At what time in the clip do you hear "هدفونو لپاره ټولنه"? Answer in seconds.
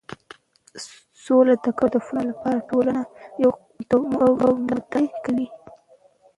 1.99-3.01